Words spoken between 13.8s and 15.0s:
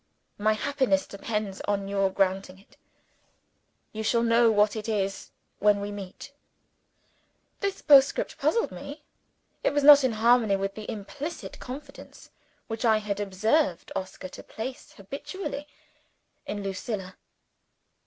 Oscar to place